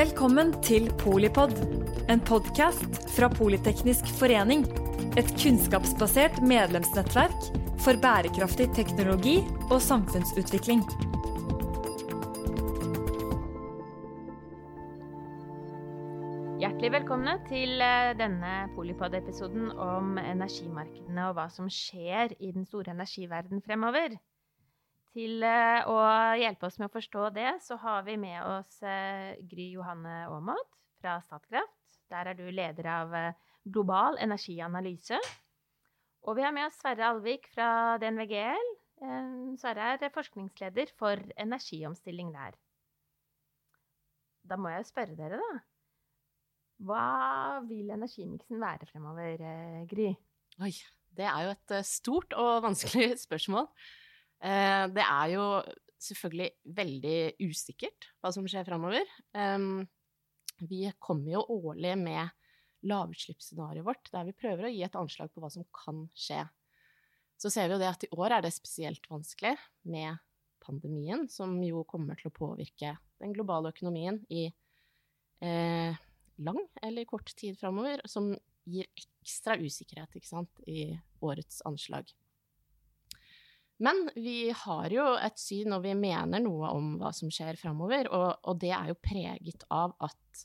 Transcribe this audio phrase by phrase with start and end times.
[0.00, 1.50] Velkommen til Polipod,
[2.08, 4.62] en podkast fra Politeknisk forening.
[5.20, 7.50] Et kunnskapsbasert medlemsnettverk
[7.84, 9.34] for bærekraftig teknologi
[9.66, 10.80] og samfunnsutvikling.
[16.64, 22.96] Hjertelig velkomne til eh, denne Polipod-episoden om energimarkedene og hva som skjer i den store
[22.96, 24.16] energiverden fremover.
[25.16, 25.98] Til eh, å
[26.38, 30.78] hjelpe oss med å forstå det, så har vi med oss eh, Gry Johanne Aamodt
[31.00, 31.76] fra Statkraft.
[32.10, 33.16] Der er du leder av
[33.64, 35.18] Global energianalyse.
[36.26, 38.72] Og vi har med oss Sverre Alvik fra DNVGL.
[39.60, 42.58] Sverre er forskningsleder for energiomstilling der.
[44.50, 45.60] Da må jeg spørre dere, da.
[46.88, 50.08] Hva vil energimiksen være fremover, eh, Gry?
[50.64, 50.72] Oi,
[51.16, 53.68] det er jo et eh, stort og vanskelig spørsmål.
[54.40, 55.46] Eh, det er jo
[56.00, 59.04] selvfølgelig veldig usikkert hva som skjer fremover.
[60.60, 62.30] Vi kommer jo årlig med
[62.88, 66.40] lavutslippsscenarioet vårt, der vi prøver å gi et anslag på hva som kan skje.
[67.40, 69.54] Så ser vi jo det at i år er det spesielt vanskelig
[69.88, 70.20] med
[70.64, 74.46] pandemien, som jo kommer til å påvirke den globale økonomien i
[75.44, 76.00] eh,
[76.40, 78.32] lang eller kort tid framover, som
[78.68, 80.92] gir ekstra usikkerhet ikke sant, i
[81.24, 82.12] årets anslag.
[83.80, 88.10] Men vi har jo et syn, og vi mener noe om hva som skjer framover,
[88.12, 90.42] og, og, det er jo preget av at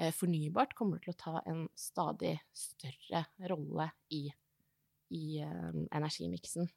[0.00, 4.24] eh, fornybart kommer til å ta en stadig større rolle i,
[5.12, 6.70] i eh, energimiksen.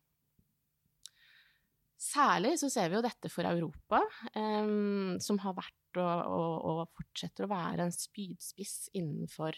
[1.99, 4.03] Særlig så ser vi jo dette for Europa,
[4.35, 4.75] eh,
[5.23, 9.55] som har vært og, og, og, fortsetter å være en spydspiss innenfor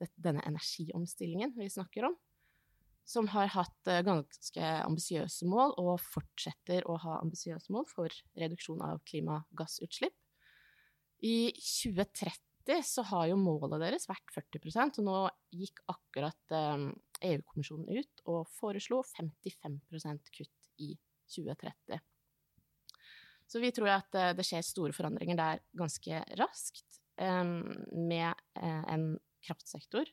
[0.00, 2.16] det, denne energiomstillingen vi snakker om.
[3.12, 8.80] Som har hatt uh, ganske ambisiøse mål, og fortsetter å ha ambisiøse mål for reduksjon
[8.86, 10.16] av klimagassutslipp.
[11.22, 15.18] I 2030 så har jo målet deres vært 40 og nå
[15.54, 20.92] gikk akkurat EU-kommisjonen ut og foreslo 55% kutt i
[21.30, 22.00] 2030.
[23.52, 29.02] Så vi tror at eh, det skjer store forandringer der ganske raskt, med eh, en
[29.44, 30.08] kraftsektor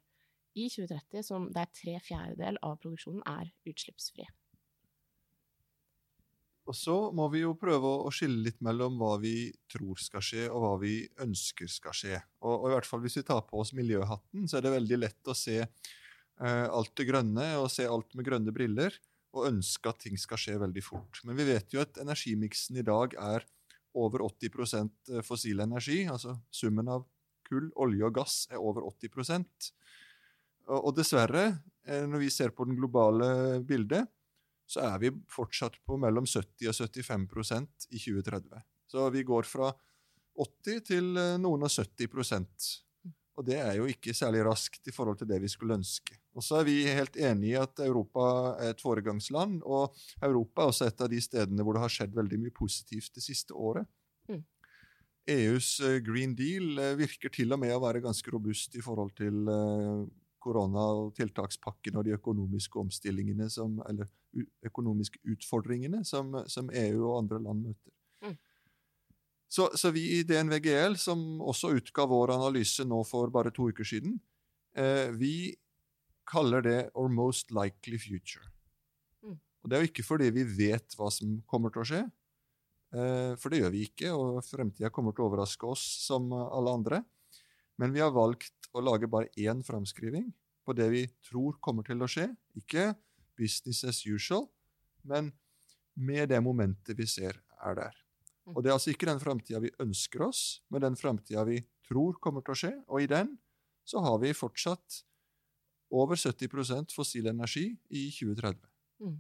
[0.57, 4.27] i 2030 som der tre fjerdedel av produksjonen er utslippsfri.
[6.69, 10.43] Og så må vi jo prøve å skille litt mellom hva vi tror skal skje,
[10.53, 10.93] og hva vi
[11.23, 12.19] ønsker skal skje.
[12.45, 14.99] Og, og i hvert fall hvis vi tar på oss miljøhatten, så er det veldig
[14.99, 18.93] lett å se uh, alt det grønne og se alt med grønne briller
[19.33, 21.21] og ønske at ting skal skje veldig fort.
[21.25, 23.45] Men vi vet jo at energimiksen i dag er
[23.97, 24.49] over 80
[24.85, 26.03] eh, fossil energi.
[26.09, 27.05] Altså summen av
[27.49, 29.13] kull, olje og gass er over 80
[30.69, 31.45] Og dessverre,
[31.87, 34.09] eh, når vi ser på den globale bildet,
[34.69, 38.61] så er vi fortsatt på mellom 70 og 75% i 2030.
[38.89, 39.71] Så vi går fra
[40.37, 42.69] 80 til eh, noen og 70%
[43.39, 46.17] og det er jo ikke særlig raskt i forhold til det vi skulle ønske.
[46.35, 48.23] Og så er vi helt enig i at Europa
[48.59, 52.17] er et foregangsland, og Europa er også et av de stedene hvor det har skjedd
[52.17, 53.87] veldig mye positivt det siste året.
[54.27, 54.43] Mm.
[55.31, 59.47] EUs eh, Green Deal virker til og med å være ganske robust i forhold til
[60.39, 64.07] eh, korona- og de økonomiske omstillingene som, eller
[64.65, 67.91] økonomiske utfordringene som, som EU og andre land møter.
[69.49, 73.87] Så, så, vi i DNVGL, som også utga vår analyse nå for bare to uker
[73.87, 74.19] siden,
[74.77, 75.57] eh, vi
[76.29, 78.45] kaller det 'our most likely future'.
[79.23, 79.39] Mm.
[79.63, 82.03] Og Det er jo ikke fordi vi vet hva som kommer til å skje,
[82.93, 86.69] eh, for det gjør vi ikke, og fremtida kommer til å overraske oss som alle
[86.69, 87.05] andre.
[87.79, 90.29] Men vi har valgt å lage bare én framskriving
[90.65, 92.29] på det vi tror kommer til å skje.
[92.59, 92.91] Ikke
[93.39, 94.47] business as usual,
[95.07, 95.31] men
[95.99, 97.95] med det momentet vi ser er der.
[98.45, 98.55] Mm.
[98.55, 102.19] Og Det er altså ikke den framtida vi ønsker oss, men den framtida vi tror
[102.21, 102.73] kommer til å skje.
[102.87, 103.35] Og i den
[103.87, 105.03] så har vi fortsatt
[105.89, 108.61] over 70% fossil energi i 2030.
[109.01, 109.17] Mm.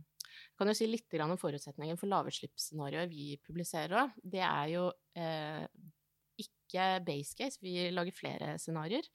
[0.59, 4.11] Kan du si litt om forutsetningen for lavutslippsscenarioet vi publiserer?
[4.21, 5.65] Det er jo eh,
[6.39, 9.07] ikke base case, vi lager flere scenarioer.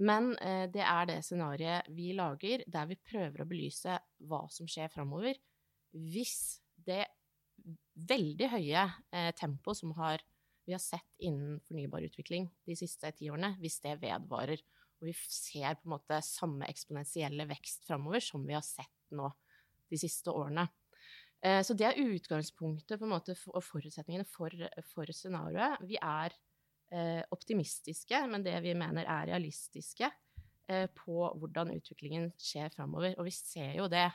[0.00, 4.68] Men eh, det er det scenarioet vi lager der vi prøver å belyse hva som
[4.70, 5.36] skjer framover
[5.92, 7.04] hvis det
[8.08, 10.22] veldig høye eh, tempo som har,
[10.66, 14.62] vi har sett innen fornybar utvikling de siste ti årene, hvis det vedvarer.
[15.02, 19.28] Og vi ser på en måte samme eksponentielle vekst framover som vi har sett nå
[19.92, 20.66] de siste årene.
[21.42, 24.54] Eh, så det er utgangspunktet måte, og forutsetningene for,
[24.92, 25.82] for scenarioet.
[25.90, 26.34] Vi er
[27.32, 30.10] optimistiske, men det vi mener er realistiske
[30.68, 33.16] eh, på hvordan utviklingen skjer framover.
[33.18, 34.08] Og vi ser jo det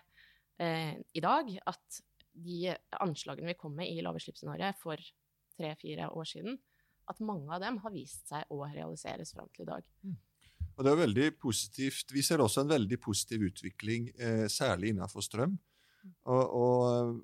[0.62, 2.01] eh, i dag, at
[2.38, 5.01] de anslagene vi kom med i lavutslippsscenarioet for
[5.57, 6.57] tre-fire år siden,
[7.09, 9.85] at mange av dem har vist seg å realiseres fram til i dag.
[10.77, 12.12] Og det er veldig positivt.
[12.13, 15.56] Vi ser også en veldig positiv utvikling, eh, særlig innenfor strøm.
[16.29, 17.15] Og, og eh,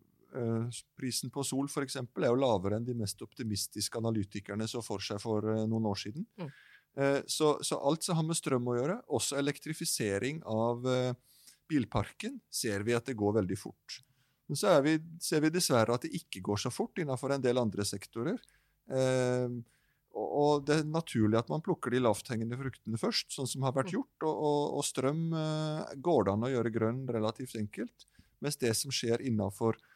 [0.98, 5.04] prisen på sol for eksempel, er jo lavere enn de mest optimistiske analytikerne så for
[5.04, 6.26] seg for eh, noen år siden.
[6.40, 6.50] Mm.
[6.96, 11.14] Eh, så, så, alt som har med strøm å gjøre, også elektrifisering av eh,
[11.70, 14.02] bilparken, ser vi at det går veldig fort.
[14.50, 17.62] Men så vi, ser vi dessverre at det ikke går så fort innenfor en del
[17.62, 18.42] andre sektorer.
[18.92, 19.48] Eh,
[20.14, 23.90] og det er naturlig at man plukker de lavthengende fruktene først, sånn som har vært
[23.90, 23.96] Mm.
[23.96, 24.26] gjort.
[24.28, 28.06] Og, og, og strøm eh, går det an å gjøre grønn relativt enkelt.
[28.44, 29.93] Mens det som skjer innenfor eh,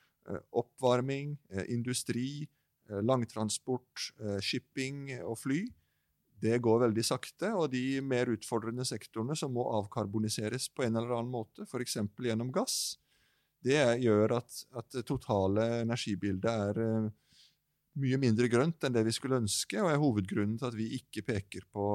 [0.51, 2.47] oppvarming, eh, industri,
[2.89, 5.61] eh, langtransport, eh, shipping og fly,
[6.41, 7.51] det går veldig sakte.
[7.57, 11.97] Og de mer utfordrende sektorene som må avkarboniseres på en eller annen måte, f.eks.
[12.21, 12.97] gjennom gass,
[13.65, 17.09] det gjør at, at totale energibildet er eh,
[17.97, 21.25] mye mindre grønt enn det vi skulle ønske, og er hovedgrunnen til at vi ikke
[21.25, 21.85] peker på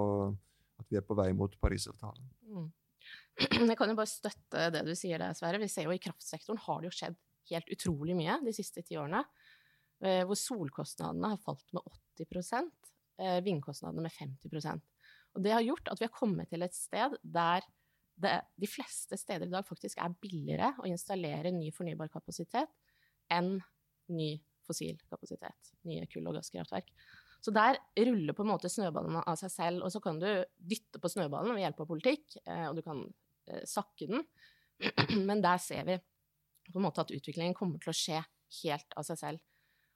[0.82, 2.24] at vi er på vei mot Parisavtalen.
[2.50, 2.70] Mm.
[3.70, 5.60] Jeg kan jo bare støtte det du sier der, Sverre.
[5.62, 8.98] Vi ser jo i kraftsektoren har det jo skjedd helt utrolig mye de siste ti
[9.00, 9.22] årene.
[10.04, 11.82] eh, Hvor solkostnadene har falt med
[12.20, 12.70] 80
[13.18, 14.80] eh, vindkostnadene med 50%
[15.34, 17.62] Og det har gjort at vi har kommet til et sted der
[18.22, 22.68] det de fleste steder i dag faktisk er billigere å installere ny fornybar kapasitet
[23.32, 23.56] enn
[24.12, 24.36] ny
[24.66, 25.72] fossil kapasitet.
[25.88, 26.92] Nye kull- og gasskraftverk.
[27.42, 30.28] Så der ruller på en måte snøballen av seg selv, og så kan du
[30.58, 33.02] dytte på snøballen ved hjelp av politikk, eh, og du kan
[33.66, 34.22] sakke den.
[35.28, 35.96] Men der ser vi
[36.70, 38.20] på en måte at utviklingen kommer til å skje
[38.62, 39.42] helt av seg selv.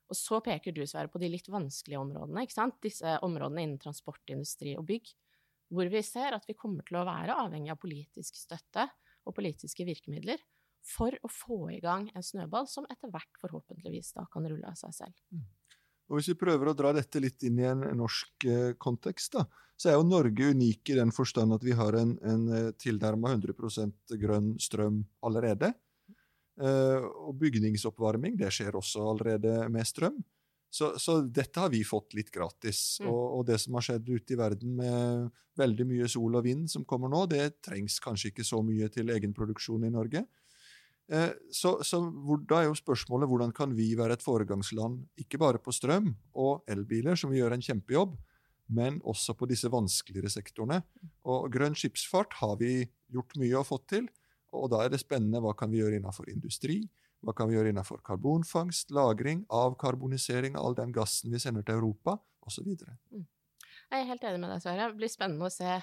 [0.07, 2.77] Og så peker du, Sverre, på de litt vanskelige områdene, ikke sant?
[2.83, 5.11] Disse områdene innen transport, industri og bygg,
[5.75, 8.87] hvor vi ser at vi kommer til å være avhengig av politisk støtte
[9.27, 10.39] og politiske virkemidler
[10.87, 14.79] for å få i gang en snøball som etter hvert forhåpentligvis da kan rulle av
[14.79, 15.17] seg selv.
[16.07, 19.43] Og Hvis vi prøver å dra dette litt inn i en norsk eh, kontekst, da,
[19.77, 24.15] så er jo Norge unik i den forstand at vi har en, en tilnærma 100%
[24.23, 25.73] grønn strøm allerede.
[26.57, 30.23] Eh, og bygningsoppvarming det skjer også allerede med strøm.
[30.73, 32.99] Så, så dette har vi fått litt gratis.
[33.01, 33.11] Mm.
[33.13, 36.67] Og, og det som har skjedd ute i verden med veldig mye sol og vind
[36.69, 40.25] som kommer nå, det trengs kanskje ikke så mye til egenproduksjon i Norge.
[41.13, 45.41] Eh, Så, så hvor, da er jo spørsmålet hvordan kan vi være et foregangsland, ikke
[45.41, 48.17] bare på strøm og elbiler, som vi gjør en kjempejobb,
[48.67, 50.81] men også på disse vanskeligere sektorene.
[51.25, 52.81] Og grønn skipsfart har vi
[53.13, 54.09] gjort mye og fått til,
[54.57, 56.81] og da er det spennende hva kan vi gjøre innenfor industri,
[57.25, 61.81] hva kan vi gjøre innenfor karbonfangst, lagring, avkarbonisering av all den gassen vi sender til
[61.81, 62.69] Europa, osv.
[62.77, 64.91] Jeg er helt enig med deg, Sverre.
[64.91, 65.79] Det blir spennende å se.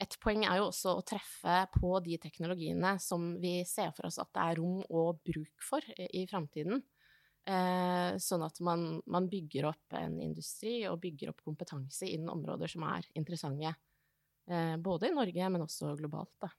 [0.00, 4.18] Et poeng er jo også å treffe på de teknologiene som vi ser for oss
[4.22, 6.80] at det er rom og bruk for i, i framtiden.
[7.50, 12.70] Eh, sånn at man, man bygger opp en industri og bygger opp kompetanse innen områder
[12.70, 13.74] som er interessante.
[14.50, 16.32] Eh, både i Norge, men også globalt.
[16.42, 16.50] Da.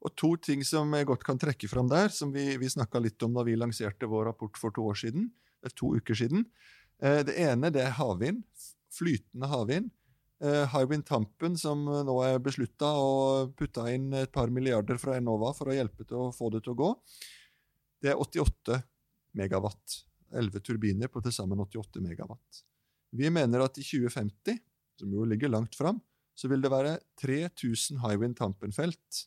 [0.00, 3.20] Og to ting som jeg godt kan trekke fram der, som vi, vi snakka litt
[3.26, 5.28] om da vi lanserte vår rapport for to år siden,
[5.60, 6.46] eller to uker siden.
[7.02, 8.44] Eh, det ene det er havvind.
[8.90, 9.90] Flytende havvind.
[10.40, 15.52] Eh, Hywind Tampen, som nå er beslutta å putte inn et par milliarder fra Enova
[15.56, 16.90] for å hjelpe til å få det til å gå,
[18.00, 18.80] det er 88
[19.36, 20.00] megawatt.
[20.30, 22.62] 11 turbiner på til sammen 88 megawatt.
[23.12, 24.60] Vi mener at i 2050,
[25.00, 25.98] som jo ligger langt fram,
[26.38, 29.24] så vil det være 3000 Hywind Tampen-felt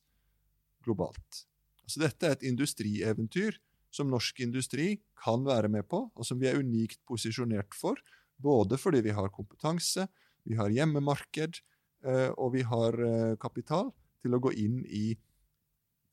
[0.86, 1.44] globalt.
[1.88, 3.60] Så dette er et industrieventyr
[3.94, 8.00] som norsk industri kan være med på, og som vi er unikt posisjonert for,
[8.42, 10.08] både fordi vi har kompetanse,
[10.44, 11.60] vi har hjemmemarked,
[12.08, 13.92] eh, og vi har eh, kapital
[14.24, 15.14] til å gå inn i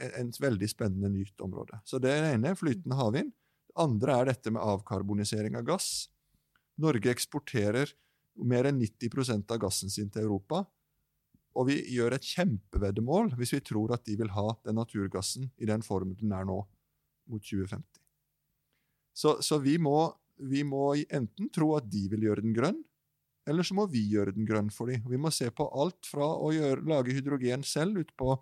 [0.01, 1.81] en veldig spennende nytt område.
[1.85, 3.33] Så det ene er flytende havvind.
[3.69, 6.09] Det andre er dette med avkarbonisering av gass.
[6.81, 7.93] Norge eksporterer
[8.41, 10.65] mer enn 90% av gassen sin til Europa.
[11.59, 15.69] Og vi gjør et kjempeveddemål hvis vi tror at de vil ha den naturgassen i
[15.69, 16.61] den formen den er nå,
[17.31, 18.01] mot 2050.
[19.21, 22.79] Så, så vi, må, vi må enten tro at de vil gjøre den grønn,
[23.51, 25.03] eller så må vi gjøre den grønn for dem.
[25.11, 28.37] Vi må se på alt fra å gjøre, lage hydrogen selv ute på,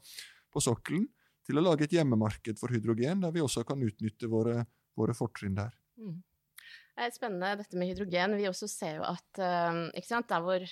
[0.53, 1.07] på sokkelen,
[1.49, 4.67] til å lage et hjemmemarked for hydrogen, der vi også kan utnytte våre,
[4.99, 5.73] våre fortrinn der.
[5.97, 6.19] Mm.
[6.99, 8.35] Er spennende dette med hydrogen.
[8.41, 10.65] Vi også ser jo at uh, ikke sant, der hvor,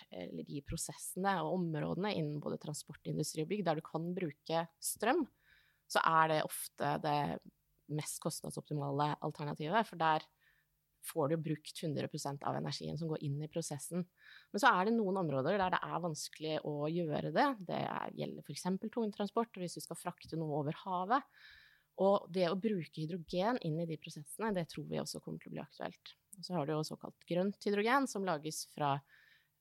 [0.49, 5.23] de prosessene og områdene innen både transport, industri og bygg der du kan bruke strøm,
[5.87, 7.21] så er det ofte det
[7.95, 9.87] mest kostnadsoptimale alternativet.
[9.87, 10.27] For der
[11.07, 14.03] får du brukt 100% av energien som går inn i prosessen.
[14.51, 17.47] Men så er det noen områder der det er vanskelig å gjøre det.
[17.69, 17.85] Det
[18.19, 18.67] gjelder f.eks.
[18.83, 21.31] tungtransport, hvis du skal frakte noe over havet.
[22.03, 25.53] Og det å bruke hydrogen inn i de prosessene, det tror vi også kommer til
[25.53, 26.13] å bli aktuelt.
[26.37, 28.99] Og så har du jo såkalt grønt hydrogen, som lages fra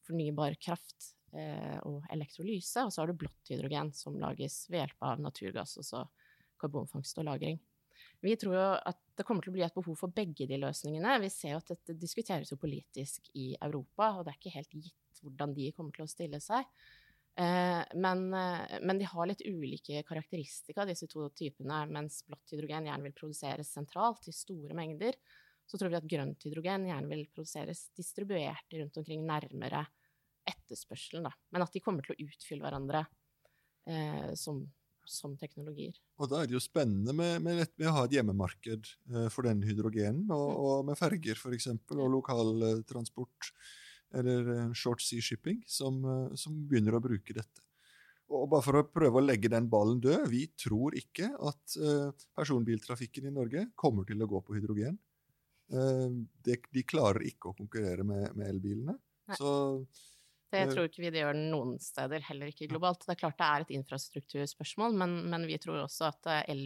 [0.06, 5.08] fornybar kraft eh, og elektrolyse, og så har du blått hydrogen som lages ved hjelp
[5.08, 6.12] av naturgass, og
[6.60, 7.62] karbonfangst og -lagring.
[8.20, 11.20] Vi tror jo at det kommer til å bli et behov for begge de løsningene.
[11.22, 14.74] Vi ser jo at dette diskuteres jo politisk i Europa, og det er ikke helt
[14.74, 16.68] gitt hvordan de kommer til å stille seg.
[17.36, 21.82] Eh, men, eh, men, de har litt ulike karakteristika, disse to typene.
[21.92, 25.18] Mens blått hydrogen gjerne vil produseres sentralt i store mengder,
[25.66, 29.84] så tror vi at grønt hydrogen gjerne vil produseres distribuert rundt omkring nærmere
[30.48, 31.28] etterspørselen.
[31.28, 31.34] Da.
[31.52, 33.04] Men at de kommer til å utfylle hverandre
[33.90, 34.62] eh, som,
[35.04, 35.98] som, teknologier.
[36.22, 39.50] Og da er det jo spennende med, med, med å ha et hjemmemarked eh, for
[39.50, 40.62] den hydrogenen, og, mm.
[40.70, 43.52] og med ferger f.eks., og lokaltransport.
[43.52, 43.82] Eh,
[44.14, 47.64] eller eh, short sea shipping, som, eh, som, begynner å bruke dette.
[48.34, 52.24] Og bare for å prøve å legge den ballen død, vi tror ikke at uh,
[52.34, 54.98] personbiltrafikken i Norge kommer til å gå på hydrogen.
[55.70, 58.96] De, de, klarer ikke å konkurrere med, med elbilene.
[59.38, 59.52] Så,
[60.50, 63.06] det tror ikke vi det gjør noen steder, heller ikke globalt.
[63.06, 66.64] Det er klart det er et infrastrukturspørsmål, men, men vi tror også at el,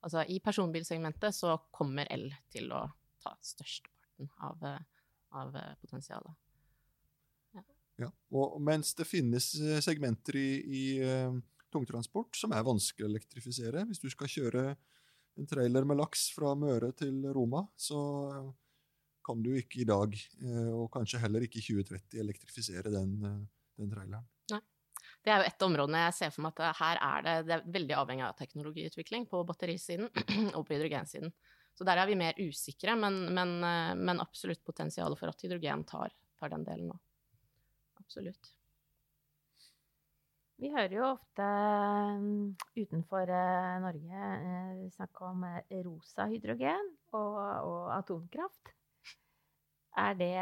[0.00, 2.86] altså i personbilsegmentet så kommer el til å
[3.20, 4.64] ta størsteparten av,
[5.42, 6.41] av potensialet.
[8.02, 8.10] Ja.
[8.38, 11.36] Og mens det finnes eh, segmenter i, i uh,
[11.72, 13.84] tungtransport som er vanskelig å elektrifisere.
[13.88, 14.64] Hvis du skal kjøre
[15.40, 18.00] en trailer med laks fra Møre til Roma, så
[18.32, 18.50] uh,
[19.26, 23.92] kan du ikke i dag, uh, og kanskje heller ikke i 2030, elektrifisere den, den
[23.92, 24.28] traileren.
[24.52, 24.62] Nei.
[25.22, 27.68] Det er jo et område jeg ser for meg at her er det, det er
[27.76, 30.08] veldig avhengig av teknologiutvikling på batterisiden
[30.56, 31.30] og på hydrogensiden.
[31.78, 33.54] Så der er vi mer usikre, men, men,
[33.96, 36.98] men absolutt potensial for at hydrogen tar, tar den delen nå
[38.12, 38.52] absolutt.
[40.62, 41.46] Vi hører jo ofte
[42.22, 48.70] mm, utenfor eh, Norge eh, snakke om eh, rosa hydrogen og, og, atomkraft.
[49.98, 50.36] Er det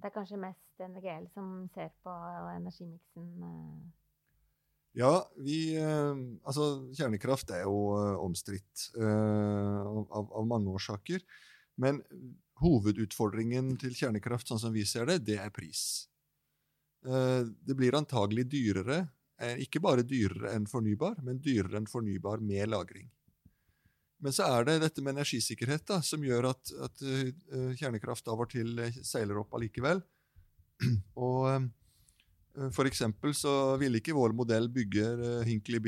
[0.00, 2.12] Det er kanskje mest NGL som ser på
[2.56, 3.24] energimiksen?
[4.94, 7.90] Ja, vi Altså, kjernekraft er jo
[8.22, 11.20] omstridt av, av, mange årsaker.
[11.76, 12.00] Men
[12.62, 16.10] hovedutfordringen til kjernekraft, sånn som vi ser det, det er pris.
[17.06, 19.08] Eh, det blir antagelig dyrere,
[19.40, 23.08] eh, ikke bare dyrere enn fornybar, men dyrere enn fornybar med lagring.
[24.20, 28.42] Men så er det dette med energisikkerhet da, som gjør at, at uh, kjernekraft av
[28.44, 30.02] og til seiler opp allikevel.
[31.16, 31.70] Og
[32.76, 35.06] for eksempel så ville ikke vår modell bygge
[35.48, 35.80] Hinkley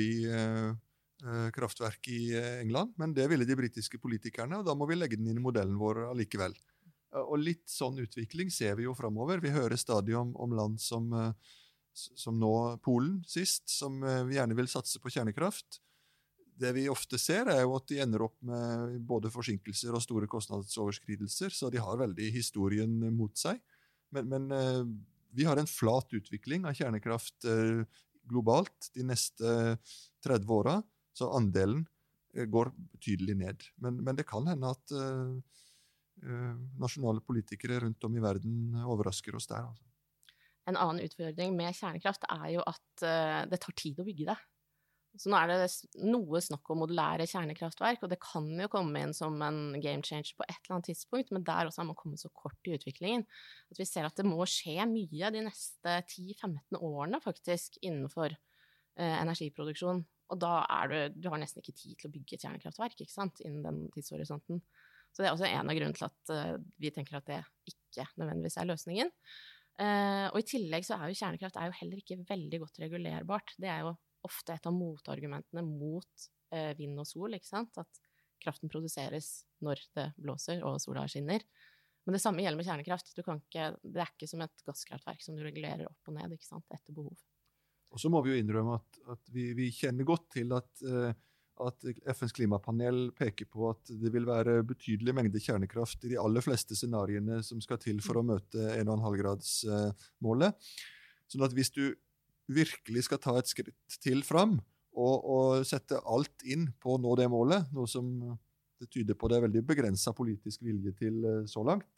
[1.52, 5.28] kraftverk i England, men det ville de britiske politikerne, og da må vi legge den
[5.28, 6.56] inn i modellen vår allikevel.
[7.12, 9.42] Eh, og litt sånn utvikling ser vi jo framover.
[9.42, 11.54] Vi hører stadig om, om land som, eh,
[11.92, 12.52] som, nå
[12.84, 15.80] Polen sist, som eh, gjerne vil satse på kjernekraft.
[16.62, 20.28] Det vi ofte ser, er jo at de ender opp med både forsinkelser og store
[20.30, 23.58] kostnadsoverskridelser, så de har veldig historien mot seg.
[24.12, 24.92] Men, men
[25.32, 27.48] vi har en flat utvikling av kjernekraft
[28.28, 29.54] globalt de neste
[30.28, 30.76] 30 åra,
[31.16, 31.86] så andelen
[32.52, 33.66] går betydelig ned.
[33.80, 34.94] Men, men det kan hende at
[36.78, 39.66] nasjonale politikere rundt om i verden overrasker oss der.
[39.66, 39.88] Altså.
[40.70, 44.38] En annen utfordring med kjernekraft er jo at uh, det tar tid å bygge det.
[45.20, 45.66] Så nå er det
[46.08, 50.32] noe snakk om modulære kjernekraftverk, og det kan jo komme inn som en game changer
[50.38, 53.26] på et eller annet tidspunkt, men der også har man kommet så kort i utviklingen
[53.68, 59.18] at vi ser at det må skje mye de neste 10-15 årene faktisk innenfor eh,
[59.18, 60.00] energiproduksjon.
[60.32, 63.12] Og da er du Du har nesten ikke tid til å bygge et kjernekraftverk ikke
[63.12, 64.64] sant, innen den tidshorisonten.
[65.12, 68.06] Så det er også en av grunnene til at uh, vi tenker at det ikke
[68.20, 69.12] nødvendigvis er løsningen.
[69.80, 73.54] Uh, og i tillegg så er jo kjernekraft er jo heller ikke veldig godt regulerbart.
[73.60, 73.92] Det er jo
[74.26, 77.76] ofte et av motargumentene mot uh, vind og sol, ikke sant.
[77.80, 78.02] At
[78.42, 81.44] kraften produseres når det blåser og sola skinner.
[82.02, 83.12] Men det samme gjelder med kjernekraft.
[83.14, 87.14] Ikke, det er ikke som et gasskraftverk som du regulerer opp og ned etter behov.
[87.92, 91.12] Og så må vi jo innrømme at, at vi, vi, kjenner godt til at uh,
[91.68, 96.44] at FNs klimapanel peker på at det vil være betydelig mengde kjernekraft i de aller
[96.44, 100.72] fleste scenarioene som skal til for å møte 1,5-gradsmålet.
[101.32, 101.84] Sånn at hvis du
[102.52, 104.58] virkelig skal ta et skritt til fram
[104.92, 108.10] og, og, sette alt inn på å nå det målet, noe som
[108.82, 111.88] det tyder på det er veldig begrensa politisk vilje til eh, så langt,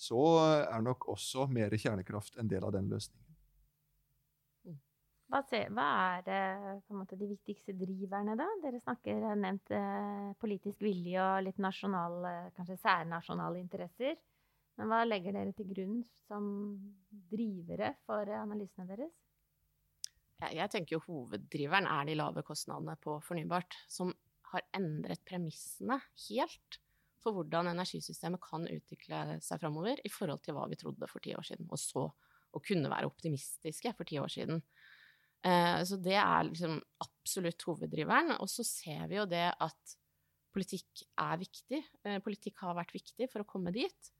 [0.00, 0.22] så
[0.64, 3.31] er nok også mer kjernekraft en del av den løsningen.
[5.32, 5.84] Hva, ser, hva
[6.20, 8.44] er måte, de viktigste driverne, da?
[8.60, 14.18] Dere snakker, har nevnt eh, politisk vilje og litt nasjonal, eh, kanskje særnasjonale interesser.
[14.76, 16.44] Men hva legger dere til grunn som
[17.32, 19.16] drivere for analysene deres?
[20.52, 24.12] Jeg tenker jo hoveddriveren er de lave kostnadene på fornybart, som
[24.52, 25.96] har endret premissene
[26.26, 26.80] helt
[27.22, 31.32] for hvordan energisystemet kan utvikle seg framover i forhold til hva vi trodde for ti
[31.38, 32.08] år siden, og så
[32.52, 34.60] å kunne være optimistiske for ti år siden.
[35.42, 38.36] Eh, så det er liksom absolutt hoveddriveren.
[38.38, 39.96] Og så ser vi jo det at
[40.54, 41.80] politikk er viktig.
[42.06, 44.12] Eh, politikk har vært viktig for å komme dit.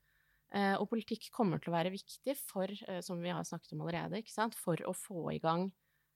[0.53, 2.73] Eh, og politikk kommer til å være viktig for,
[3.05, 4.25] som vi har snakket om allerede,
[4.59, 5.71] for å få i gang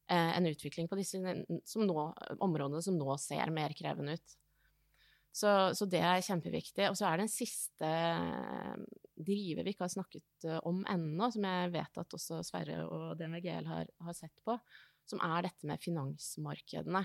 [0.07, 1.19] en utvikling på disse
[1.67, 2.03] som nå,
[2.39, 4.35] områdene som nå ser mer krevende ut.
[5.35, 6.85] Så, så, det er kjempeviktig.
[6.93, 7.89] Og så er det en siste
[9.19, 13.67] driver vi ikke har snakket om ennå, som jeg vet at også Sverre og DNVGL
[13.67, 14.55] har, har sett på,
[15.11, 17.05] som er dette med finansmarkedene.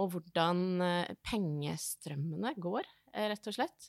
[0.00, 0.60] Og hvordan
[1.26, 3.88] pengestrømmene går, rett og slett.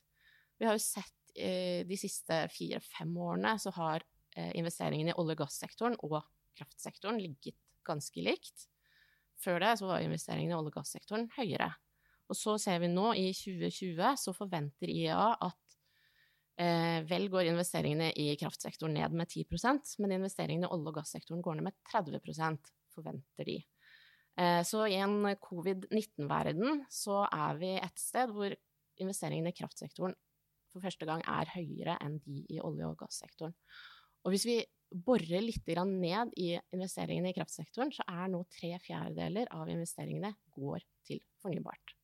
[0.60, 4.04] Vi har jo sett Eh, de siste fire-fem årene så har
[4.36, 6.20] eh, investeringene i olje- og gassektoren og
[6.60, 7.56] kraftsektoren ligget
[7.88, 8.68] ganske likt.
[9.42, 11.72] Før det så var investeringene i olje- og gassektoren høyere.
[12.32, 15.61] Og så ser vi nå, i 2020, så forventer IEA at eh,
[17.08, 21.58] vel går investeringene i kraftsektoren ned med 10% men investeringene i olje- og gassektoren går
[21.58, 23.58] ned med 30% forventer de.
[24.40, 28.54] Eh, så i en covid-19-verden så er vi et sted hvor
[29.02, 30.16] investeringene i kraftsektoren
[30.72, 33.56] for første gang er høyere enn de i olje- og gassektoren.
[34.24, 34.60] Og hvis vi
[34.92, 40.84] borer litt ned i investeringene i kraftsektoren, så er nå tre fjerdedeler av investeringene går
[41.08, 41.96] til fornybart.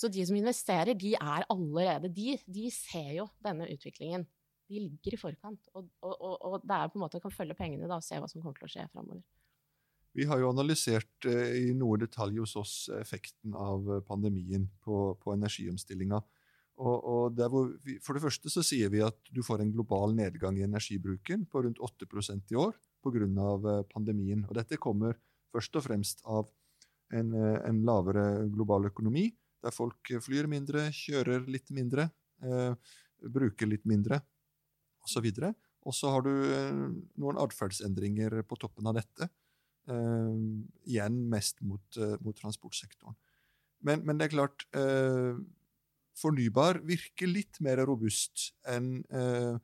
[0.00, 4.24] Så de som investerer, de er allerede De, de ser jo denne utviklingen.
[4.70, 5.68] De ligger i forkant.
[5.74, 8.30] Og, og, og, det er på en måte kan følge pengene da, og se hva
[8.30, 9.22] som kommer til å skje framover.
[10.16, 15.34] Vi har jo analysert eh, i noe detalj hos oss effekten av pandemien på, på
[15.36, 16.18] energiomstillinga.
[16.80, 17.40] Og, og
[17.84, 21.44] vi, for det første så sier vi at du får en global nedgang i energibruken
[21.50, 22.72] på rundt 8% i år
[23.04, 23.26] pga.
[23.26, 24.46] Eh, pandemien.
[24.48, 25.18] Og dette kommer
[25.52, 26.48] først og fremst av
[27.12, 29.30] en, eh, en, lavere global økonomi,
[29.64, 32.08] der folk flyr mindre, kjører litt mindre,
[32.44, 32.72] eh,
[33.20, 34.20] bruker litt mindre
[35.04, 35.28] osv.
[35.88, 36.82] Og så har du eh,
[37.20, 39.30] noen atferdsendringer på toppen av dette.
[39.90, 40.36] Eh,
[40.88, 43.16] igjen mest mot, eh, mot transportsektoren.
[43.80, 44.66] Men, men, det er klart
[46.20, 49.56] fornybar virker litt mer robust enn eh,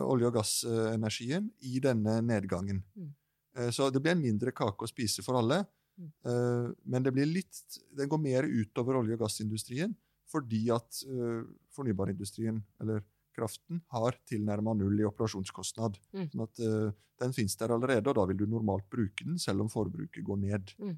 [0.00, 2.82] olje- og gassenergien i denne nedgangen.
[2.94, 3.10] Mm.
[3.56, 5.62] Eh, så det blir en mindre kake å spise for alle.
[6.00, 7.60] Eh, men det blir litt,
[7.96, 9.96] den går mer utover olje- og gassindustrien
[10.30, 11.42] fordi at eh,
[11.74, 13.02] fornybarindustrien, eller
[13.34, 15.98] kraften, har tilnærma null i operasjonskostnad.
[16.14, 16.26] Mm.
[16.32, 19.64] Sånn at eh, den finnes der allerede, og da vil du normalt bruke den, selv
[19.64, 20.74] om forbruket går ned.
[20.78, 20.96] Mm.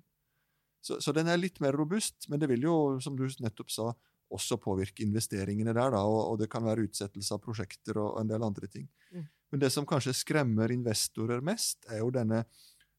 [0.83, 3.93] Så, så, den er litt mer robust, men det vil jo, som du nettopp sa,
[4.33, 8.31] også påvirke investeringene der, da, og, og, det kan være utsettelse av prosjekter og en
[8.31, 8.88] del andre ting.
[9.12, 9.27] Mm.
[9.53, 12.43] Men det som kanskje skremmer investorer mest, er jo denne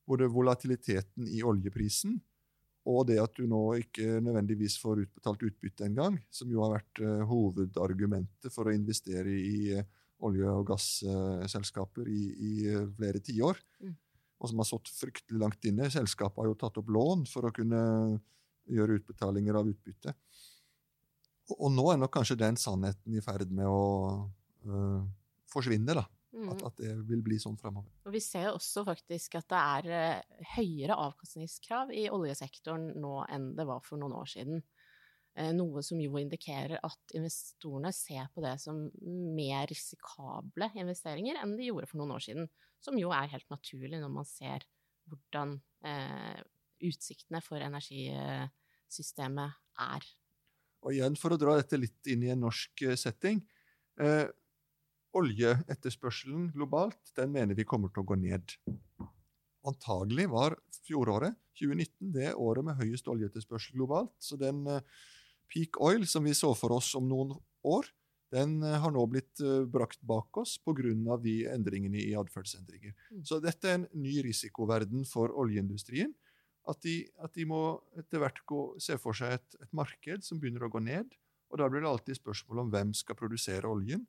[0.07, 2.19] både volatiliteten i oljeprisen
[2.89, 7.03] og det at du nå ikke nødvendigvis får utbetalt utbytte engang, som jo har vært
[7.03, 9.85] uh, hovedargumentet for å investere i uh,
[10.23, 12.53] olje- og gasselskaper i, i
[12.97, 13.93] flere tiår, mm.
[14.39, 15.87] og som har stått fryktelig langt inne.
[15.91, 17.83] Selskapet har jo tatt opp lån for å kunne
[18.71, 20.15] gjøre utbetalinger av utbytte.
[21.59, 23.81] Og nå er nok kanskje den sannheten i ferd med å
[24.67, 25.01] uh,
[25.51, 25.95] forsvinne.
[25.95, 26.03] da.
[26.33, 26.49] Mm.
[26.49, 27.91] At, at, det vil bli sånn fremover.
[28.07, 30.21] Og Vi ser også faktisk at det er uh,
[30.55, 34.63] høyere avkastningskrav i oljesektoren nå enn det var for noen år siden.
[35.37, 38.75] Uh, noe som jo indikerer at investorene ser på det som
[39.37, 42.45] mer risikable investeringer enn de gjorde for noen år siden.
[42.83, 44.65] Som jo er helt naturlig når man ser
[45.11, 45.49] hvordan
[46.83, 49.51] utsiktene for energisystemet
[49.83, 50.03] er
[50.83, 53.41] og igjen, for å dra dette litt inn i en norsk eh, setting
[54.01, 54.25] eh,
[55.13, 58.55] Oljeetterspørselen globalt den mener vi kommer til å gå ned.
[59.67, 64.13] Antagelig var fjoråret, 2019, det året med høyest oljeetterspørsel globalt.
[64.19, 64.81] Så den eh,
[65.53, 67.35] peak oil som vi så for oss om noen
[67.69, 67.87] år,
[68.33, 71.17] den eh, har nå blitt eh, brakt bak oss pga.
[71.21, 72.95] de endringene i atferdsendringer.
[73.11, 73.23] Mm.
[73.23, 76.13] Så dette er en ny risikoverden for oljeindustrien
[76.69, 77.61] at de, at de må
[77.99, 81.11] etter hvert gå, se for seg et, et, marked som begynner å gå ned.
[81.51, 84.05] Og da blir det alltid spørsmål om hvem skal produsere oljen.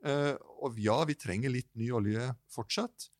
[0.00, 0.34] Eh,
[0.64, 3.10] og ja, vi trenger litt ny olje fortsatt,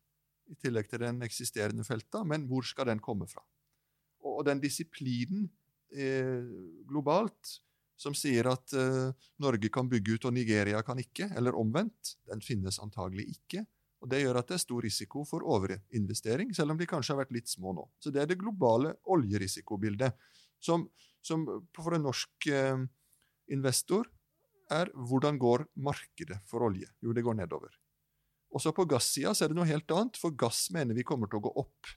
[0.51, 3.43] i tillegg til den eksisterende felta, men hvor skal den komme fra?
[4.27, 5.45] Og, den disiplinen
[5.93, 6.41] eh,
[6.89, 7.59] globalt
[8.01, 12.41] som sier at eh, Norge kan bygge ut og Nigeria kan ikke, eller omvendt, den
[12.43, 13.63] finnes antagelig ikke.
[14.01, 17.21] Og Det gjør at det er stor risiko for overinvestering, selv om de kanskje har
[17.21, 17.85] vært litt små nå.
[18.01, 20.17] Så Det er det globale oljerisikobildet,
[20.61, 20.87] som,
[21.21, 21.45] som
[21.77, 22.81] for en norsk eh,
[23.53, 24.09] investor
[24.71, 26.89] er hvordan går markedet for olje?
[27.03, 27.73] Jo, det går nedover.
[28.51, 31.45] Også på gassida er det noe helt annet, for gass mener vi kommer til å
[31.47, 31.91] gå opp.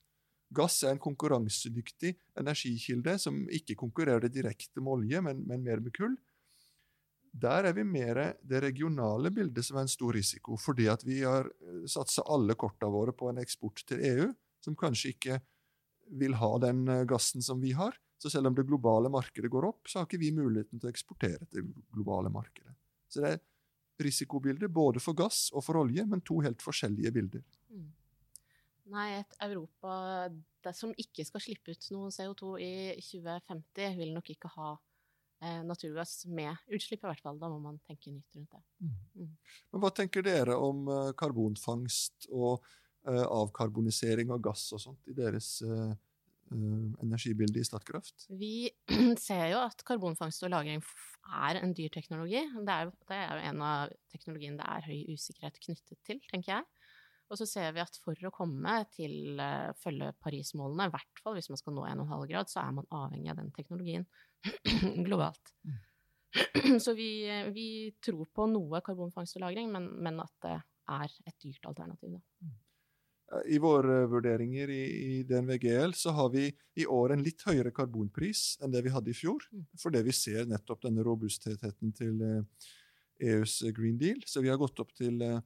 [0.55, 5.95] Gass er en konkurransedyktig energikilde som ikke konkurrerer direkte med olje, men, men mer med
[5.97, 6.15] kull.
[7.35, 11.25] Der er vi mer det regionale bildet som er en stor risiko, fordi at vi
[11.25, 11.49] har
[11.91, 14.29] satsa alle korta våre på en eksport til EU,
[14.63, 15.41] som kanskje ikke
[16.21, 17.97] vil ha den gassen som vi har.
[18.25, 20.93] Så selv om det globale markedet går opp, så har ikke vi muligheten til å
[20.95, 22.73] eksportere til det globale markedet.
[23.13, 23.43] Så det er
[24.01, 27.43] risikobilder både for gass og for olje, men to helt forskjellige bilder.
[27.69, 27.91] Mm.
[28.95, 29.99] Nei, et Europa
[30.73, 36.25] som ikke skal slippe ut noe CO2 i 2050, vil nok ikke ha eh, naturgass
[36.25, 37.37] med utslipp, i hvert fall.
[37.45, 38.63] Da må man tenke nytt rundt det.
[38.81, 38.97] Mm.
[39.21, 39.37] Mm.
[39.69, 42.65] Men hva tenker dere om uh, karbonfangst og
[43.05, 45.93] eh, avkarbonisering av gass og sånt i deres uh,
[47.03, 48.27] energibilde i Statkraft?
[48.31, 48.71] Vi
[49.27, 50.83] ser jo at karbonfangst og -lagring
[51.25, 52.41] er en dyr teknologi.
[52.41, 56.57] Det er, det er jo en av teknologiene det er høy usikkerhet knyttet til, tenker
[56.57, 56.65] jeg.
[57.33, 61.39] Og så ser vi at for å komme til uh, følge Paris-målene, i hvert fall
[61.39, 64.05] hvis man skal nå 1,5 grad, så er man avhengig av den teknologien
[65.09, 65.55] globalt.
[65.65, 65.81] Mm.
[66.85, 67.09] så vi,
[67.55, 67.67] vi,
[68.05, 70.57] tror på noe karbonfangst og -lagring, men, men, at det
[70.95, 72.19] er et dyrt alternativ.
[72.19, 72.21] Da.
[73.49, 74.83] I våre vurderinger i,
[75.19, 76.45] i DNVGL så har vi
[76.77, 79.65] i år en litt høyere karbonpris enn det vi hadde i fjor, mm.
[79.81, 84.21] fordi vi ser nettopp denne robustheten til EUs eh, e Green Deal.
[84.29, 85.41] Så vi har gått opp til eh,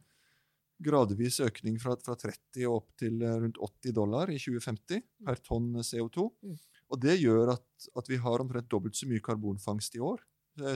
[0.85, 5.07] gradvis økning fra, fra 30 og opp til eh, rundt 80 dollar i 2050 mm.
[5.31, 6.27] per tonn CO2.
[6.43, 6.59] Mm.
[6.89, 10.25] Og det gjør at, at, vi har omtrent dobbelt så mye karbonfangst i år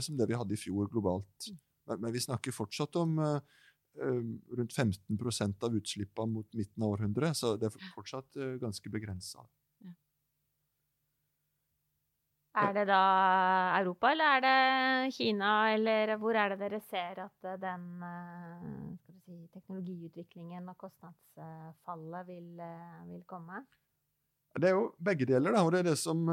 [0.04, 1.48] som det vi hadde i fjor globalt.
[1.88, 3.40] Men, men vi snakker fortsatt om Eh,
[4.00, 9.44] rundt 15% av utslippene mot midten av århundret, så det er fortsatt eh, ganske begrensa.
[9.82, 9.92] Ja.
[12.62, 13.02] Er det da
[13.80, 17.86] Europa, eller er det Kina, eller hvor er det dere ser at eh, den
[19.24, 22.50] si, teknologiutviklingen og kostnadsfallet vil,
[23.12, 23.62] vil, komme?
[24.52, 26.26] Det er jo begge deler, da, og det er det som,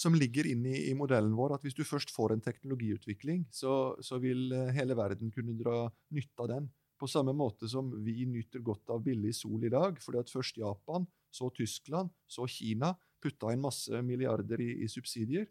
[0.00, 1.56] som ligger inne i, i, modellen vår.
[1.56, 6.44] At hvis du først får en teknologiutvikling, så, så vil hele verden kunne dra nytte
[6.44, 6.70] av den.
[7.02, 10.60] På samme måte som vi nyter godt av billig sol i dag, fordi at først
[10.62, 15.48] Japan, så Tyskland, så Kina putta inn masse milliarder i, i subsidier,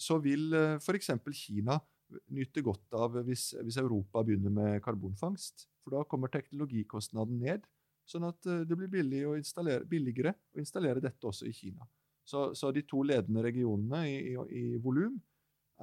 [0.00, 1.10] så vil uh, f.eks.
[1.36, 1.78] Kina
[2.34, 5.66] nyte godt av hvis, hvis, Europa begynner med karbonfangst.
[5.84, 7.68] For da kommer teknologikostnaden ned,
[8.08, 11.88] sånn at uh, det blir å billigere å installere dette også i Kina.
[12.24, 15.18] Så, så de to ledende regionene i, i, i volum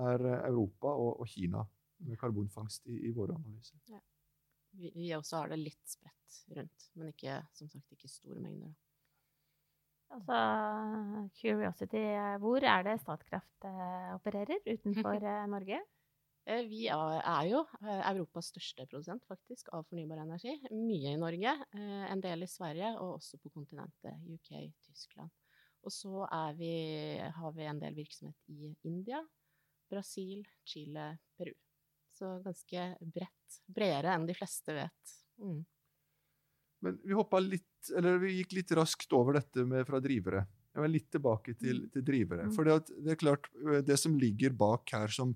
[0.01, 1.61] er eh, Europa og, og, Kina
[2.01, 3.77] med karbonfangst i, i våre analyser.
[3.91, 4.01] Ja
[4.71, 8.73] vi, vi, også har det litt spredt rundt, men ikke, som sagt ikke store mengder.
[10.11, 10.37] Altså,
[11.39, 12.03] Curiosity,
[12.43, 15.79] hvor er det Statkraft eh, opererer utenfor eh, Norge?
[16.49, 20.57] Eh, vi er jo Europas største produsent faktisk av fornybar energi.
[20.73, 24.19] Mye i Norge, en del i Sverige og også på kontinentet.
[24.35, 24.51] UK,
[24.89, 25.31] Tyskland.
[25.81, 26.73] Og så vi,
[27.17, 29.21] har vi en del virksomhet i India,
[29.89, 31.53] Brasil, Chile, Peru.
[32.13, 33.61] Så ganske bredt.
[33.65, 35.13] Bredere enn de fleste vet.
[35.41, 35.61] Mm.
[36.85, 40.45] Men vi hoppa litt, eller vi gikk litt raskt over dette med fra drivere.
[40.71, 41.89] Jeg var litt tilbake til, mm.
[41.95, 42.45] til drivere.
[42.47, 42.53] Mm.
[42.55, 43.49] For det er klart,
[43.87, 45.33] det som ligger bak her som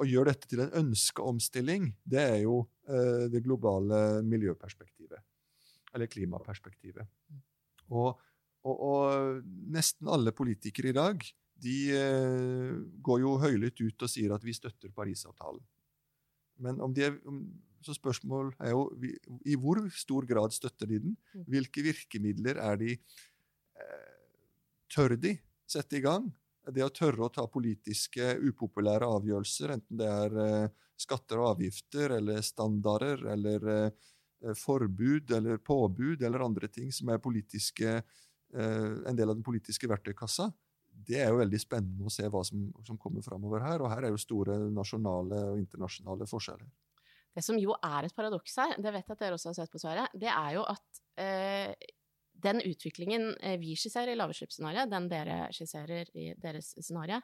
[0.00, 5.22] og gjør dette til en ønskeomstilling, det er jo eh, det globale miljøperspektivet.
[5.94, 7.06] Eller klimaperspektivet.
[7.30, 7.42] Mm.
[7.94, 8.24] Og,
[8.64, 11.24] og, og, nesten alle politikere i dag
[11.64, 12.72] de eh,
[13.04, 15.62] går jo høylytt ut og sier at vi støtter Parisavtalen.
[16.64, 17.16] Men om de er,
[17.84, 18.86] så spørsmål er jo
[19.46, 21.16] i hvor stor grad støtter de den?
[21.34, 21.44] Mm.
[21.54, 24.10] Hvilke virkemidler er de eh,
[24.94, 25.32] Tør de
[25.66, 26.28] sette i gang?
[26.70, 30.68] Det å tørre å ta politiske, upopulære avgjørelser, enten det er eh,
[31.00, 34.04] skatter og avgifter eller standarder eller eh,
[34.60, 37.98] forbud eller påbud eller andre ting som er politiske,
[38.54, 40.48] en del av den politiske verktøykassa,
[40.94, 43.82] det er jo veldig spennende å se hva som, som kommer framover her.
[43.82, 46.68] Og her er jo store nasjonale og internasjonale forskjeller.
[47.34, 49.72] Det som jo er et paradoks her, det vet jeg at dere også har sett
[49.72, 51.72] på svaret, det er jo at eh,
[52.44, 57.18] den utviklingen eh, vi skisserer i lavutslippsscenarioet, den dere skisserer i deres scenario,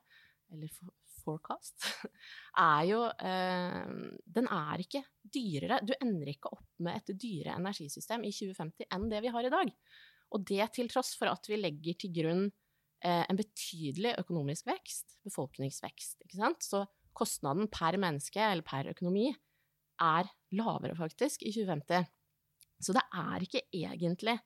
[0.51, 0.73] eller
[1.21, 1.87] forecast,
[2.59, 3.81] er jo eh,
[4.27, 5.79] Den er ikke dyrere.
[5.87, 9.53] Du ender ikke opp med et dyrere energisystem i 2050 enn det vi har i
[9.53, 9.71] dag.
[10.31, 12.49] Og det til tross for at vi legger til grunn
[13.01, 16.65] Eh, en betydelig økonomisk vekst, befolkningsvekst, ikke sant.
[16.67, 16.83] Så
[17.17, 19.31] kostnaden per menneske, eller per økonomi,
[20.01, 22.05] er lavere faktisk i 2050.
[22.81, 24.37] Så det er ikke egentlig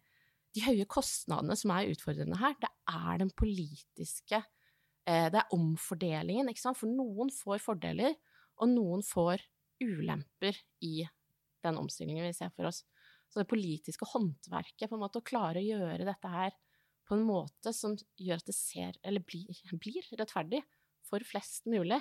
[0.54, 6.48] de høye kostnadene som er utfordrende her, det er den politiske eh, Det er omfordelingen,
[6.48, 6.78] ikke sant.
[6.78, 8.14] For noen får fordeler,
[8.62, 9.42] og noen får
[9.82, 10.54] ulemper
[10.86, 11.02] i
[11.66, 12.84] den omstillingen vi ser for oss.
[13.34, 16.52] Så det politiske håndverket, på en måte, å klare å gjøre dette her
[17.08, 19.50] på en måte som gjør at det ser, eller blir,
[19.82, 20.60] blir rettferdig
[21.02, 21.98] for flest mulig.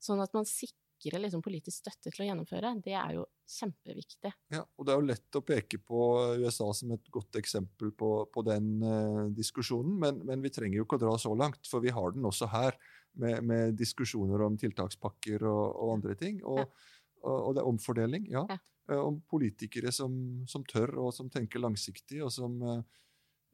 [0.00, 4.32] Sånn at man sikrer liksom, politisk støtte til å gjennomføre, det er jo kjempeviktig.
[4.54, 6.00] Ja, og det er jo lett å peke på
[6.40, 10.88] USA som et godt eksempel på, på den uh, diskusjonen, men, men, vi trenger jo
[10.88, 12.80] ikke å dra så langt, for vi har den også her,
[13.20, 16.40] med, med diskusjoner om tiltakspakker og, og andre ting.
[16.48, 17.01] Og, ja.
[17.22, 18.44] Og, det er omfordeling, ja.
[18.50, 18.58] ja.
[18.90, 20.12] Uh, om politikere som,
[20.50, 22.82] som, tør, og som tenker langsiktig, og som uh,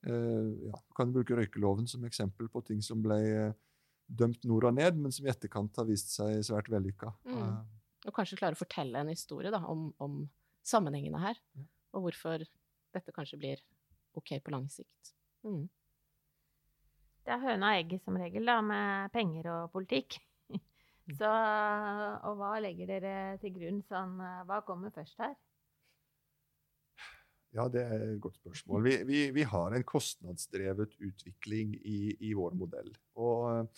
[0.09, 3.18] ja, kan bruke røykeloven som eksempel på ting som ble
[4.09, 7.12] dømt nord og ned, men som i etterkant har vist seg svært vellykka.
[7.28, 7.38] Mm.
[7.38, 10.22] Eh, og kanskje klare å fortelle en historie da, om, om
[10.66, 11.66] sammenhengene her, ja.
[11.96, 12.44] og hvorfor
[12.94, 13.64] dette kanskje blir
[14.18, 15.12] OK på lang sikt.
[15.46, 15.66] Mm.
[17.26, 20.16] Det er høna og egget som regel, da, med penger og politikk.
[21.16, 21.28] Så,
[22.28, 25.36] og hva legger dere til grunn sånn Hva kommer først her?
[27.56, 28.82] Ja, det er et godt spørsmål.
[28.84, 32.92] Vi, vi, vi har en kostnadsdrevet utvikling i, i vår modell.
[33.16, 33.72] Og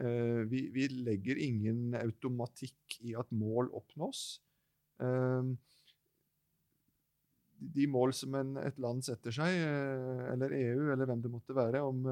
[0.00, 4.40] Uh, vi, vi, legger ingen automatikk i at mål oppnås.
[5.02, 5.52] Uh,
[7.76, 11.56] de mål som en, et land setter seg, uh, eller EU, eller hvem det måtte
[11.56, 12.08] være, om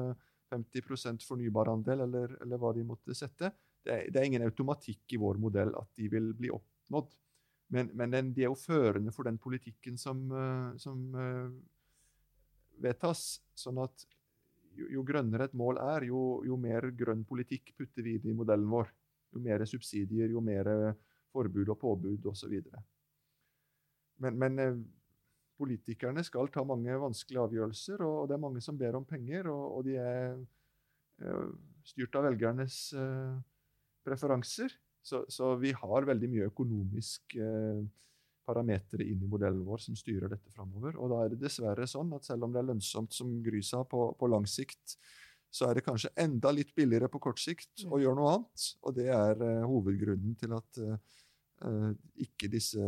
[0.53, 3.49] 50% fornybarandel, eller, eller hva de måtte sette,
[3.85, 7.11] det er, det er, ingen automatikk i vår modell at de vil bli oppnådd.
[7.71, 10.25] Men, men den, de er jo førende for den politikken som,
[10.81, 11.05] som
[12.83, 13.39] vedtas.
[13.55, 14.03] Sånn at
[14.75, 18.67] jo, jo, grønnere et mål er, jo, jo, mer grønn politikk putter vi i modellen
[18.71, 18.91] vår.
[19.31, 20.67] Jo mer subsidier, jo mer
[21.31, 22.57] forbud og påbud osv.
[24.21, 24.81] Men, men eh,
[25.61, 29.77] politikerne skal ta mange vanskelige avgjørelser, og, det er mange som ber om penger, og,
[29.77, 30.41] og de er
[31.85, 33.37] styrt av velgernes uh,
[34.05, 34.73] preferanser.
[35.01, 37.81] Så, så, vi har veldig mye økonomisk eh,
[38.45, 40.97] parametere inn i modellen vår som styrer dette framover.
[41.01, 43.83] Og da er det dessverre sånn at selv om det er lønnsomt som Gry sa
[43.87, 44.97] på, på lang sikt,
[45.51, 48.69] så er det kanskje enda litt billigere på kort sikt å gjøre noe annet.
[48.87, 51.91] Og det er eh, hovedgrunnen til at eh,
[52.27, 52.81] ikke disse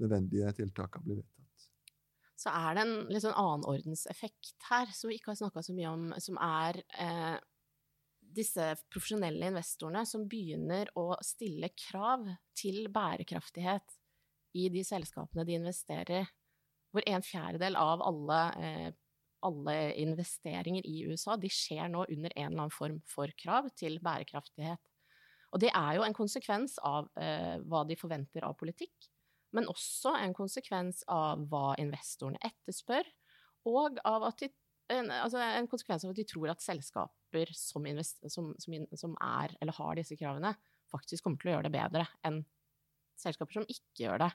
[0.00, 1.68] nødvendige tiltakene blir vedtatt.
[2.42, 5.92] Så er det en litt sånn annenordenseffekt her som vi ikke har snakka så mye
[5.92, 7.36] om, som er eh,
[8.34, 12.26] disse profesjonelle investorene som begynner å stille krav
[12.58, 13.98] til bærekraftighet
[14.58, 16.24] i de selskapene de investerer i,
[16.92, 18.90] hvor en fjerdedel av alle, eh,
[19.48, 23.96] alle, investeringer i USA de skjer nå under en eller annen form for krav til
[24.04, 24.82] bærekraftighet.
[25.52, 29.08] Og det er jo en konsekvens av eh, hva de forventer av politikk,
[29.56, 33.08] men også en konsekvens av hva investorene etterspør,
[33.68, 34.48] og av at de,
[34.92, 36.64] en, altså en konsekvens av at de tror at
[37.32, 37.86] selskaper som,
[38.28, 40.54] som, som, som er eller har disse kravene,
[40.90, 42.42] faktisk kommer til å gjøre det bedre enn
[43.16, 44.30] selskaper som ikke gjør det.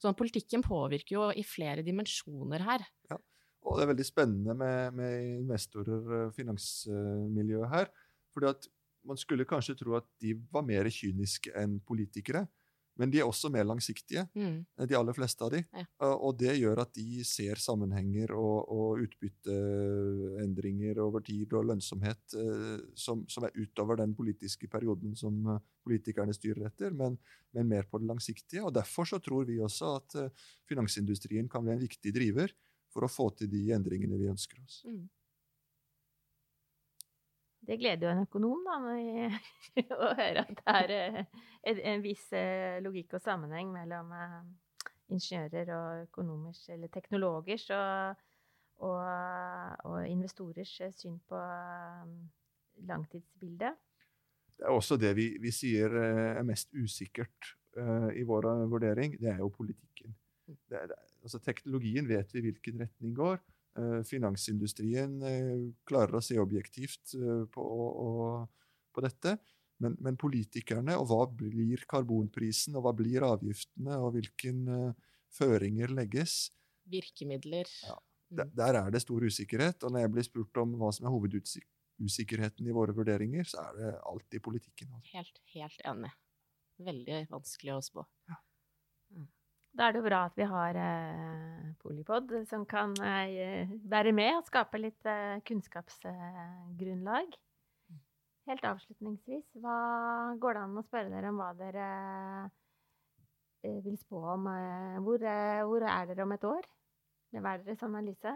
[0.00, 2.84] Så politikken påvirker jo i flere dimensjoner her.
[3.10, 3.18] Ja,
[3.64, 7.90] og det er veldig spennende med, med investorer, og finansmiljøet her.
[8.32, 8.66] fordi at
[9.04, 12.46] man skulle kanskje tro at de var mer kyniske enn politikere.
[13.00, 14.86] Men de er også mer langsiktige, mm.
[14.86, 15.60] de aller fleste av de.
[15.74, 15.84] Ja.
[16.14, 22.84] Og det gjør at de ser sammenhenger og, og utbytteendringer over tid og lønnsomhet eh,
[22.98, 27.18] som, som, er utover den politiske perioden som eh, politikerne styrer etter, men,
[27.56, 28.62] men, mer på det langsiktige.
[28.62, 32.54] Og Derfor så tror vi også at eh, finansindustrien kan bli en viktig driver
[32.94, 34.84] for å få til de endringene vi ønsker oss.
[34.86, 35.02] Mm.
[37.64, 38.76] Det gleder jo en økonom da,
[39.96, 44.36] å høre at det er eh, en viss eh, logikk og sammenheng mellom eh,
[45.14, 48.22] ingeniører og økonomers, eller teknologers, og,
[48.84, 49.00] og,
[49.88, 51.40] og investorers syn på
[52.88, 53.80] langtidsbildet.
[54.54, 57.54] Det er også det vi, vi sier er mest usikkert
[58.14, 59.16] i vår vurdering.
[59.18, 60.14] Det er jo politikken.
[60.46, 60.92] Det er,
[61.24, 63.40] altså teknologien vet vi hvilken retning går.
[63.74, 67.64] Eh, finansindustrien eh, klarer å se objektivt eh, på,
[68.94, 69.34] på dette.
[69.82, 74.52] Men, men, politikerne, og hva blir karbonprisen, og hva blir avgiftene, og hvilke
[75.34, 76.52] føringer legges
[76.86, 77.66] Virkemidler.
[77.88, 77.96] Ja,
[78.28, 79.82] der, der, er det stor usikkerhet.
[79.82, 83.78] Og når jeg blir spurt om hva som er hovedusikkerheten i våre vurderinger, så er
[83.80, 84.92] det alltid politikken.
[85.10, 86.12] Helt, helt enig.
[86.84, 88.06] Veldig vanskelig å spå.
[88.30, 88.38] Ja.
[89.74, 94.36] Da er det jo bra at vi har eh, Polipod som kan eh, være med
[94.38, 97.34] og skape litt eh, kunnskapsgrunnlag.
[98.44, 99.78] Helt avslutningsvis, hva
[100.38, 101.88] går det an å spørre dere om hva dere
[103.64, 104.46] eh, vil spå om?
[104.52, 106.68] Eh, hvor, eh, hvor, er dere om et år?
[107.34, 108.34] Hva er deres analyse?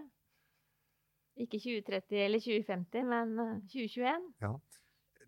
[1.39, 3.37] Ikke 2030 eller 2050, men
[3.71, 4.27] 2021?
[4.43, 4.57] Ja.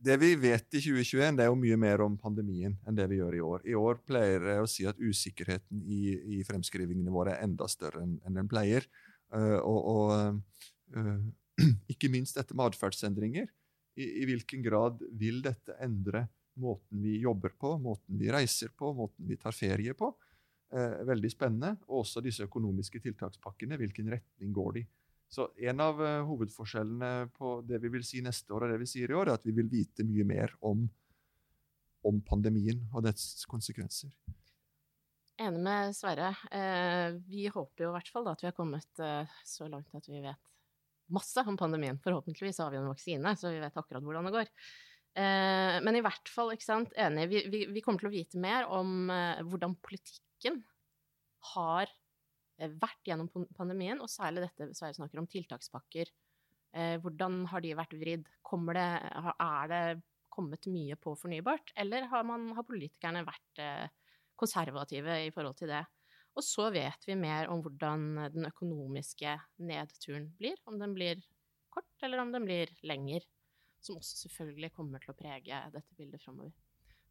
[0.01, 3.19] Det vi vet i 2021, det er jo mye mer om pandemien enn det vi
[3.19, 3.65] gjør i år.
[3.69, 6.01] I år pleier jeg å si at usikkerheten i,
[6.39, 8.87] i fremskrivingene våre er enda større enn, enn den pleier.
[9.29, 11.21] Uh, og, og uh,
[11.93, 13.51] ikke minst dette med atferdsendringer.
[14.01, 16.25] I, I, hvilken grad vil dette endre
[16.61, 20.15] måten vi jobber på, måten vi reiser på, måten vi tar ferie på.
[20.73, 21.75] Uh, veldig spennende.
[21.91, 23.77] Og også disse økonomiske tiltakspakkene.
[23.77, 24.89] Hvilken retning går de?
[25.31, 28.91] Så En av eh, hovedforskjellene på det vi vil si neste år og det vi
[28.91, 30.89] sier i år, er at vi vil vite mye mer om,
[32.07, 34.11] om pandemien og dets konsekvenser.
[35.41, 36.35] Enig med Sverre.
[36.53, 39.95] Eh, vi håper jo i hvert fall da, at vi har kommet eh, så langt
[39.97, 40.51] at vi vet
[41.11, 41.99] masse om pandemien.
[42.03, 44.51] Forhåpentligvis har vi en vaksine, så vi vet akkurat hvordan det går.
[45.19, 48.43] Eh, men i hvert fall, ikke sant, enig, vi, vi, vi kommer til å vite
[48.43, 50.61] mer om eh, hvordan politikken
[51.55, 51.91] har
[52.69, 56.11] vært gjennom pandemien, og særlig dette Sverre snakker om, tiltakspakker.
[56.77, 58.27] Eh, hvordan har de vært vridd?
[58.27, 59.85] Det, er det
[60.31, 63.89] kommet mye på fornybart, eller har, man, har politikerne vært eh,
[64.39, 65.83] konservative i forhold til det?
[66.39, 69.35] Og så vet vi mer om hvordan den økonomiske
[69.67, 70.61] nedturen blir.
[70.71, 71.23] Om den blir
[71.75, 73.27] kort, eller om den blir lenger.
[73.83, 76.55] Som også selvfølgelig kommer til å prege dette bildet framover.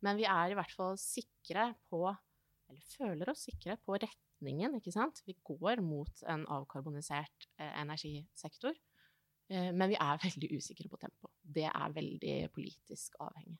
[0.05, 2.05] Men vi er i hvert fall sikre på,
[2.69, 3.99] eller føler oss sikre på
[4.39, 5.21] retningen, ikke sant.
[5.25, 8.73] Vi går mot en avkarbonisert eh, energisektor.
[9.49, 11.29] Eh, men vi er veldig usikre på tempo.
[11.41, 13.59] Det er veldig politisk avhengig.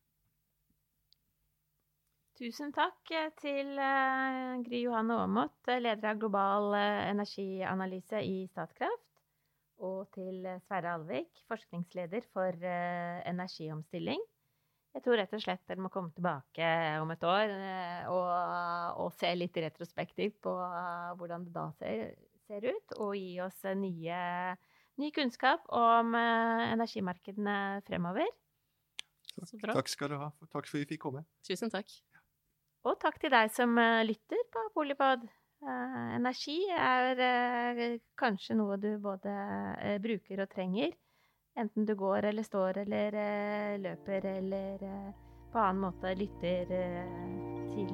[2.39, 8.45] Tusen takk eh, til eh, Gry Johanne Aamodt, eh, leder av global uh, energianalyse i
[8.47, 9.03] Statkraft,
[9.83, 14.19] og til Sverre Alvik, forskningsleder for energiomstilling.
[14.95, 17.51] Jeg tror rett og slett dere må komme tilbake om et år
[18.09, 18.29] og,
[19.03, 20.53] og, se litt retrospektivt på
[21.19, 22.15] hvordan det da ser,
[22.49, 24.19] ser ut, og gi oss nye,
[24.97, 28.33] ny kunnskap om energimarkedene fremover.
[29.37, 30.29] Takk, takk skal du ha.
[30.49, 31.23] Takk for at vi fikk komme.
[31.45, 31.91] Tusen takk.
[32.87, 35.25] Og takk til deg som eh, lytter på Polipod.
[35.59, 39.33] Eh, energi er eh, kanskje noe du både
[40.03, 40.95] bruker og trenger.
[41.59, 43.15] Enten du går eller står eller
[43.77, 44.83] løper eller
[45.51, 46.69] på annen måte lytter
[47.73, 47.89] til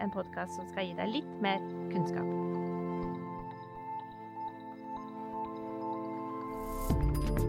[0.00, 1.58] en podkast som skal gi deg litt mer
[1.90, 2.28] kunnskap.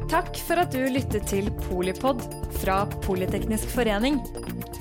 [0.10, 2.26] Takk for at du lyttet til Polipod
[2.58, 4.18] fra Politeknisk forening.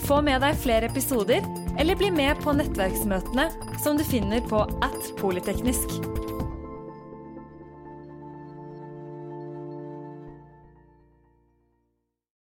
[0.08, 1.44] Få med deg flere episoder,
[1.76, 3.50] eller bli med på nettverksmøtene
[3.84, 6.00] som du finner på at polyteknisk.